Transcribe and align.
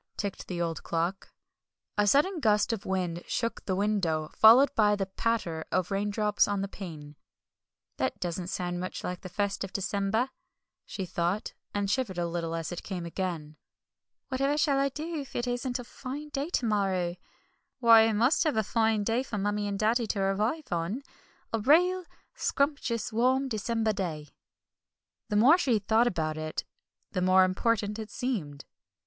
ticked 0.17 0.47
the 0.47 0.59
old 0.59 0.81
clock. 0.81 1.31
A 1.95 2.07
sudden 2.07 2.39
gust 2.39 2.73
of 2.73 2.87
wind 2.87 3.21
shook 3.27 3.63
the 3.65 3.75
window, 3.75 4.31
followed 4.35 4.73
by 4.73 4.95
the 4.95 5.05
patter 5.05 5.63
of 5.71 5.91
raindrops 5.91 6.47
on 6.47 6.61
the 6.61 6.67
pane. 6.67 7.17
"That 7.97 8.19
doesn't 8.19 8.47
sound 8.47 8.79
much 8.79 9.03
like 9.03 9.21
the 9.21 9.29
first 9.29 9.63
of 9.63 9.71
December," 9.71 10.31
she 10.87 11.05
thought, 11.05 11.53
and 11.71 11.87
shivered 11.87 12.17
a 12.17 12.25
little 12.27 12.55
as 12.55 12.71
it 12.71 12.81
came 12.81 13.05
again. 13.05 13.57
"Whatever 14.29 14.57
shall 14.57 14.79
I 14.79 14.89
do 14.89 15.17
if 15.19 15.35
it 15.35 15.45
isn't 15.45 15.77
a 15.77 15.83
fine 15.83 16.29
day 16.29 16.49
to 16.49 16.65
morrow? 16.65 17.15
Why, 17.77 18.07
I 18.07 18.13
must 18.13 18.43
have 18.45 18.57
a 18.57 18.63
fine 18.63 19.03
day 19.03 19.21
for 19.21 19.37
Mummie 19.37 19.67
and 19.67 19.77
Daddy 19.77 20.07
to 20.07 20.19
arrive 20.19 20.71
on 20.71 21.03
a 21.53 21.59
real 21.59 22.05
scrumptious, 22.33 23.13
warm, 23.13 23.47
December 23.49 23.93
day." 23.93 24.29
The 25.29 25.35
more 25.35 25.59
she 25.59 25.77
thought 25.77 26.07
about 26.07 26.39
it 26.39 26.65
the 27.11 27.21
more 27.21 27.43
important 27.43 27.99
it 27.99 28.09
seemed. 28.09 28.65